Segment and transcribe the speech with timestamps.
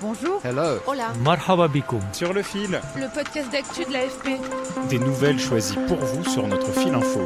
[0.00, 0.40] Bonjour.
[0.44, 0.78] Hello.
[0.86, 1.12] Hola.
[1.24, 2.00] Marhaba bikoum.
[2.12, 4.38] Sur le fil, Le podcast d'actu de l'AFP.
[4.88, 7.20] des nouvelles choisies pour vous sur notre fil info.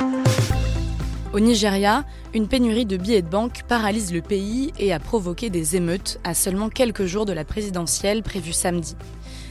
[1.32, 2.04] Au Nigeria,
[2.34, 6.34] une pénurie de billets de banque paralyse le pays et a provoqué des émeutes à
[6.34, 8.96] seulement quelques jours de la présidentielle prévue samedi.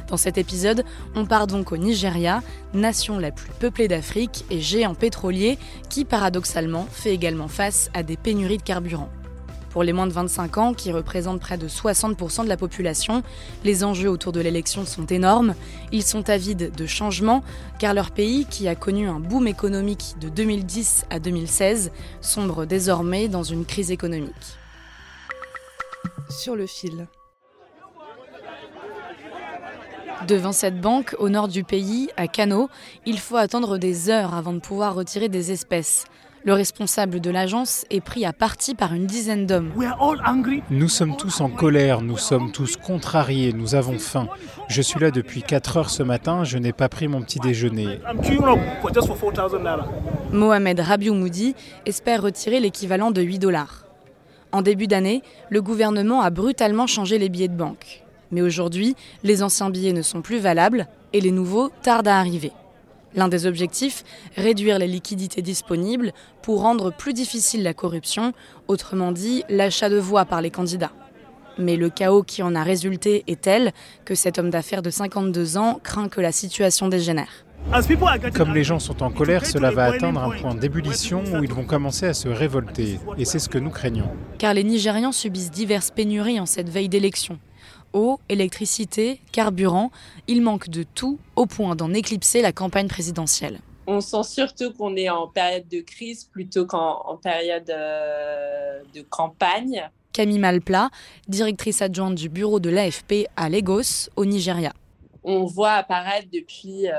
[0.08, 0.84] Dans cet épisode,
[1.16, 2.42] on part donc au Nigeria,
[2.74, 5.58] nation la plus peuplée d'Afrique et géant pétrolier
[5.90, 9.10] qui paradoxalement fait également face à des pénuries de carburant.
[9.72, 13.24] Pour les moins de 25 ans, qui représentent près de 60% de la population,
[13.64, 15.56] les enjeux autour de l'élection sont énormes.
[15.94, 17.42] Ils sont avides de changement,
[17.80, 23.30] car leur pays, qui a connu un boom économique de 2010 à 2016, sombre désormais
[23.30, 24.58] dans une crise économique.
[26.30, 27.08] Sur le fil.
[30.28, 32.70] Devant cette banque, au nord du pays, à Kano,
[33.06, 36.06] il faut attendre des heures avant de pouvoir retirer des espèces.
[36.44, 39.72] Le responsable de l'agence est pris à partie par une dizaine d'hommes.
[40.72, 44.28] Nous sommes tous en colère, nous sommes tous contrariés, nous avons faim.
[44.68, 48.00] Je suis là depuis 4 heures ce matin, je n'ai pas pris mon petit déjeuner.
[50.32, 53.86] Mohamed Rabiou-Moudi espère retirer l'équivalent de 8 dollars.
[54.52, 58.04] En début d'année, le gouvernement a brutalement changé les billets de banque.
[58.32, 62.52] Mais aujourd'hui, les anciens billets ne sont plus valables et les nouveaux tardent à arriver.
[63.16, 64.04] L'un des objectifs,
[64.38, 68.34] réduire les liquidités disponibles pour rendre plus difficile la corruption,
[68.68, 70.94] autrement dit l'achat de voix par les candidats.
[71.58, 73.74] Mais le chaos qui en a résulté est tel
[74.06, 77.46] que cet homme d'affaires de 52 ans craint que la situation dégénère.
[78.36, 81.64] Comme les gens sont en colère, cela va atteindre un point d'ébullition où ils vont
[81.64, 83.00] commencer à se révolter.
[83.18, 84.10] Et c'est ce que nous craignons.
[84.40, 87.38] Car les Nigérians subissent diverses pénuries en cette veille d'élection.
[87.94, 89.92] Eau, électricité, carburant,
[90.28, 93.60] il manque de tout au point d'en éclipser la campagne présidentielle.
[93.88, 99.02] On sent surtout qu'on est en période de crise plutôt qu'en en période euh, de
[99.02, 99.90] campagne.
[100.14, 100.90] Camille Malpla,
[101.28, 104.74] directrice adjointe du bureau de l'AFP à Lagos, au Nigeria.
[105.24, 106.94] On voit apparaître depuis euh,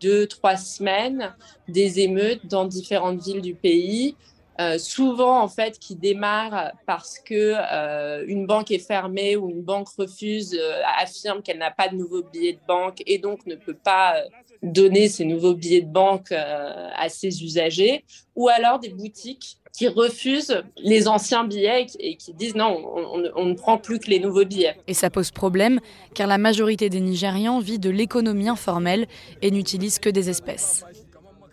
[0.00, 1.32] deux, trois semaines
[1.68, 4.16] des émeutes dans différentes villes du pays.
[4.60, 9.62] Euh, souvent en fait qui démarrent parce que euh, une banque est fermée ou une
[9.62, 13.54] banque refuse, euh, affirme qu'elle n'a pas de nouveaux billets de banque et donc ne
[13.54, 14.16] peut pas
[14.62, 18.04] donner ces nouveaux billets de banque à ses usagers,
[18.36, 23.30] ou alors des boutiques qui refusent les anciens billets et qui disent non, on, on-
[23.36, 24.76] on ne prend plus que les nouveaux billets.
[24.86, 25.80] Et ça pose problème
[26.12, 29.06] car la majorité des Nigérians vit de l'économie informelle
[29.40, 30.84] et n'utilise que des espèces.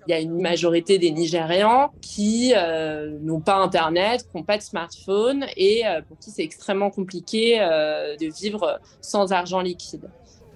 [0.07, 4.57] Il y a une majorité des Nigérians qui euh, n'ont pas Internet, qui n'ont pas
[4.57, 10.09] de smartphone et euh, pour qui c'est extrêmement compliqué euh, de vivre sans argent liquide.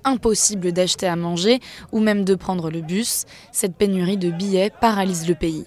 [0.05, 1.59] Impossible d'acheter à manger
[1.91, 5.65] ou même de prendre le bus, cette pénurie de billets paralyse le pays.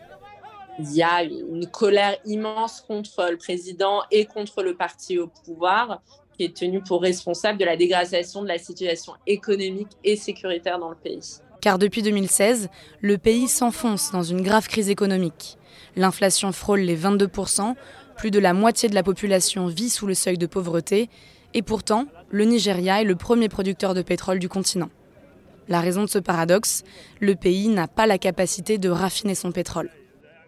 [0.78, 6.00] Il y a une colère immense contre le président et contre le parti au pouvoir
[6.39, 10.89] qui est tenu pour responsable de la dégradation de la situation économique et sécuritaire dans
[10.89, 11.39] le pays.
[11.65, 12.69] Car depuis 2016,
[13.01, 15.57] le pays s'enfonce dans une grave crise économique.
[15.97, 17.75] L'inflation frôle les 22%,
[18.19, 21.09] plus de la moitié de la population vit sous le seuil de pauvreté,
[21.55, 24.91] et pourtant, le Nigeria est le premier producteur de pétrole du continent.
[25.69, 26.85] La raison de ce paradoxe,
[27.19, 29.89] le pays n'a pas la capacité de raffiner son pétrole.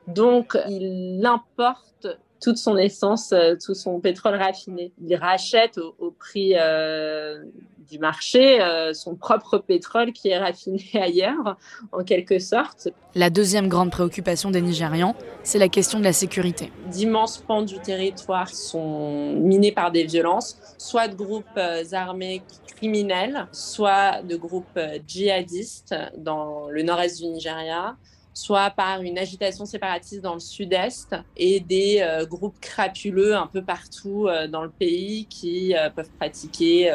[0.09, 2.09] Donc, il importe
[2.43, 4.93] toute son essence, euh, tout son pétrole raffiné.
[5.03, 7.43] Il rachète au, prix euh,
[7.89, 11.57] du marché euh, son propre pétrole qui est raffiné ailleurs,
[11.93, 12.89] en quelque sorte.
[13.15, 16.73] La deuxième grande préoccupation des Nigérians, c'est la question de la sécurité.
[16.91, 22.43] D'immenses pans du territoire sont minés par des violences, soit de groupes euh, armés
[22.77, 27.97] criminels, soit de groupes euh, djihadistes dans le nord-est du Nigeria,
[28.37, 33.63] soit par une agitation séparatiste dans le sud-est et des euh, groupes crapuleux un peu
[33.63, 36.93] partout euh, dans le pays qui euh, peuvent pratiquer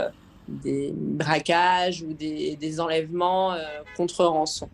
[0.64, 3.60] des braquages ou des, enlèvements euh,
[3.96, 4.70] contre rançon.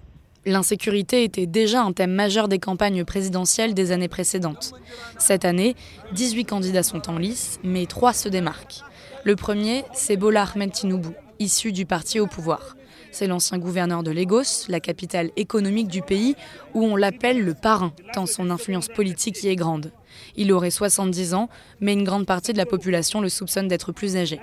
[0.45, 4.74] L'insécurité était déjà un thème majeur des campagnes présidentielles des années précédentes.
[5.18, 5.75] Cette année,
[6.13, 8.81] 18 candidats sont en lice, mais trois se démarquent.
[9.25, 11.09] Le premier, c'est Bola Ahmed Tinubu,
[11.39, 12.77] issu du parti au pouvoir.
[13.12, 16.35] C'est l'ancien gouverneur de Lagos, la capitale économique du pays,
[16.73, 19.91] où on l'appelle le parrain, tant son influence politique y est grande.
[20.36, 21.50] Il aurait 70 ans,
[21.80, 24.40] mais une grande partie de la population le soupçonne d'être plus âgé.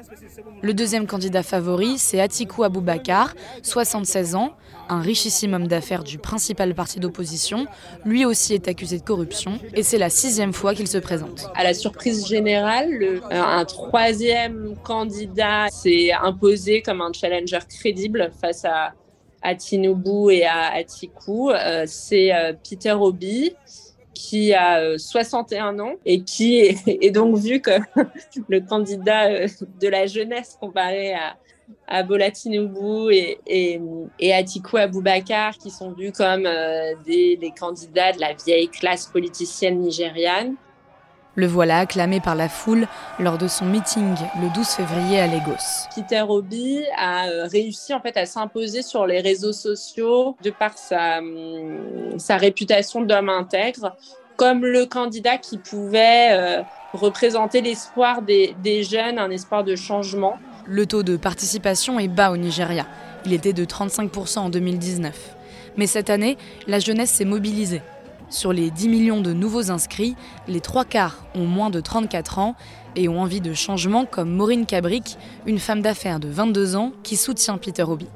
[0.62, 4.55] Le deuxième candidat favori, c'est Atikou Abubakar, 76 ans,
[4.88, 7.67] un richissime homme d'affaires du principal parti d'opposition.
[8.05, 11.49] Lui aussi est accusé de corruption et c'est la sixième fois qu'il se présente.
[11.55, 18.65] À la surprise générale, euh, un troisième candidat s'est imposé comme un challenger crédible face
[18.65, 18.93] à,
[19.43, 21.50] à Tinubu et à Atiku.
[21.50, 23.55] Euh, c'est euh, Peter Obi
[24.29, 27.85] qui a 61 ans et qui est, donc vu comme
[28.49, 31.37] le candidat de la jeunesse comparé à,
[31.87, 33.81] à et, et,
[34.19, 39.79] et Atiku Abubakar, qui sont vus comme euh, des, candidats de la vieille classe politicienne
[39.79, 40.55] nigériane.
[41.36, 42.86] Le voilà acclamé par la foule
[43.19, 45.88] lors de son meeting le 12 février à Lagos.
[45.94, 50.78] Peter Obi a euh, réussi en fait à s'imposer sur les réseaux sociaux de par
[50.78, 53.96] sa, hum, sa réputation d'homme intègre
[54.36, 60.38] comme le candidat qui pouvait euh, représenter l'espoir des, des jeunes, un espoir de changement.
[60.66, 62.87] Le taux de participation est bas au Nigeria.
[63.26, 65.37] Il était de 35% en 2019.
[65.76, 67.82] Mais cette année, la jeunesse s'est mobilisée.
[68.34, 70.16] Sur les 10 millions de nouveaux inscrits,
[70.48, 72.56] les trois quarts ont moins de 34 ans
[72.96, 77.16] et ont envie de changement comme Maureen Cabric, une femme d'affaires de 22 ans qui
[77.16, 78.08] soutient Peter Obi.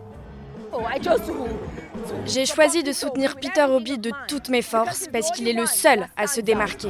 [2.27, 6.09] J'ai choisi de soutenir Peter Obi de toutes mes forces parce qu'il est le seul
[6.17, 6.89] à se démarquer.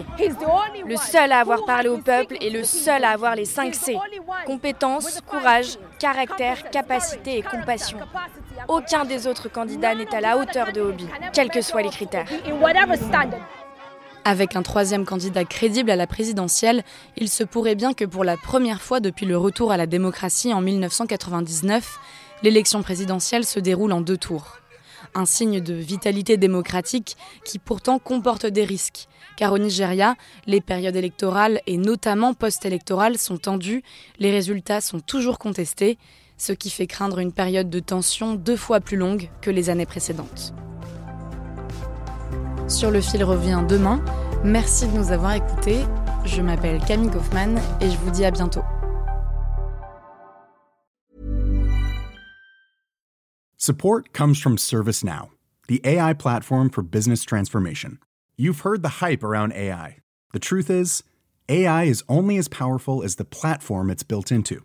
[0.86, 3.98] Le seul à avoir parlé au peuple et le seul à avoir les 5 C.
[4.46, 7.98] Compétence, courage, caractère, capacité et compassion.
[8.66, 12.26] Aucun des autres candidats n'est à la hauteur de Obi, quels que soient les critères.
[14.24, 16.82] Avec un troisième candidat crédible à la présidentielle,
[17.16, 20.52] il se pourrait bien que pour la première fois depuis le retour à la démocratie
[20.52, 21.98] en 1999,
[22.42, 24.58] l'élection présidentielle se déroule en deux tours.
[25.14, 30.16] Un signe de vitalité démocratique qui pourtant comporte des risques, car au Nigeria,
[30.46, 33.82] les périodes électorales et notamment post-électorales sont tendues,
[34.18, 35.96] les résultats sont toujours contestés,
[36.38, 39.86] ce qui fait craindre une période de tension deux fois plus longue que les années
[39.86, 40.54] précédentes.
[42.68, 44.02] Sur le fil revient demain.
[44.44, 45.84] Merci de nous avoir écoutés.
[46.24, 48.62] Je m'appelle Camille Kaufmann et je vous dis à bientôt.
[53.56, 55.30] Support comes from ServiceNow,
[55.66, 57.98] the AI platform for business transformation.
[58.36, 59.96] You've heard the hype around AI.
[60.32, 61.02] The truth is,
[61.48, 64.64] AI is only as powerful as the platform it's built into.